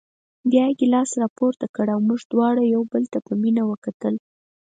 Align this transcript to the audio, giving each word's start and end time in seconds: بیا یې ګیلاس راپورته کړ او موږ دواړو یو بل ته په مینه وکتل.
بیا 0.49 0.63
یې 0.69 0.77
ګیلاس 0.79 1.09
راپورته 1.23 1.65
کړ 1.75 1.87
او 1.93 1.99
موږ 2.07 2.21
دواړو 2.31 2.63
یو 2.73 2.81
بل 2.91 3.03
ته 3.13 3.19
په 3.27 3.33
مینه 3.41 3.63
وکتل. 3.71 4.15